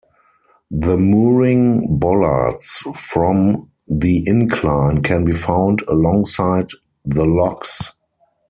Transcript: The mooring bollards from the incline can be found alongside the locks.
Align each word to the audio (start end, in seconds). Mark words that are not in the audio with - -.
The 0.71 0.97
mooring 0.97 1.99
bollards 1.99 2.81
from 2.95 3.69
the 3.87 4.23
incline 4.25 5.03
can 5.03 5.23
be 5.25 5.31
found 5.33 5.83
alongside 5.87 6.69
the 7.05 7.23
locks. 7.25 7.91